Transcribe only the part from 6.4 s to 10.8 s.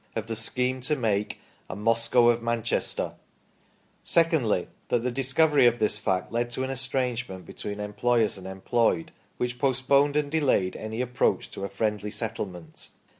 to an estrangement between employers and employed, which postponed and delayed